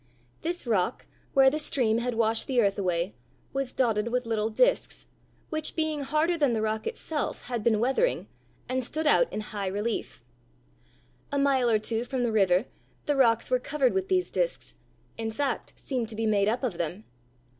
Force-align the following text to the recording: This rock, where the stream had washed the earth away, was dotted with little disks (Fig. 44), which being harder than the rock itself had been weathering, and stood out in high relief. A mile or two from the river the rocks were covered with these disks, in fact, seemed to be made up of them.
This 0.41 0.65
rock, 0.65 1.05
where 1.35 1.51
the 1.51 1.59
stream 1.59 1.99
had 1.99 2.15
washed 2.15 2.47
the 2.47 2.59
earth 2.59 2.79
away, 2.79 3.13
was 3.53 3.71
dotted 3.71 4.07
with 4.07 4.25
little 4.25 4.49
disks 4.49 5.03
(Fig. 5.03 5.09
44), 5.49 5.49
which 5.59 5.75
being 5.75 5.99
harder 6.01 6.37
than 6.39 6.53
the 6.53 6.61
rock 6.63 6.87
itself 6.87 7.43
had 7.43 7.63
been 7.63 7.79
weathering, 7.79 8.27
and 8.67 8.83
stood 8.83 9.05
out 9.05 9.31
in 9.31 9.41
high 9.41 9.67
relief. 9.67 10.23
A 11.31 11.37
mile 11.37 11.69
or 11.69 11.77
two 11.77 12.03
from 12.03 12.23
the 12.23 12.31
river 12.31 12.65
the 13.05 13.15
rocks 13.15 13.51
were 13.51 13.59
covered 13.59 13.93
with 13.93 14.07
these 14.07 14.31
disks, 14.31 14.73
in 15.19 15.29
fact, 15.29 15.73
seemed 15.75 16.09
to 16.09 16.15
be 16.15 16.25
made 16.25 16.49
up 16.49 16.63
of 16.63 16.79
them. 16.79 17.03